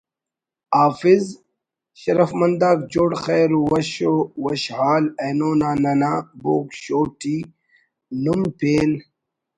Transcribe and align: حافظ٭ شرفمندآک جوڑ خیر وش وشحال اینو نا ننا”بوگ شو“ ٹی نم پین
حافظ٭ 0.77 1.23
شرفمندآک 2.01 2.77
جوڑ 2.91 3.11
خیر 3.23 3.49
وش 3.69 3.91
وشحال 4.43 5.03
اینو 5.21 5.51
نا 5.61 5.71
ننا”بوگ 5.83 6.67
شو“ 6.81 6.99
ٹی 7.19 7.37
نم 8.23 8.41
پین 8.59 8.89